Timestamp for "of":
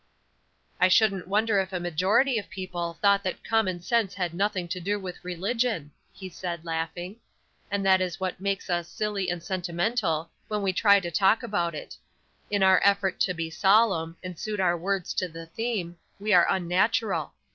2.39-2.49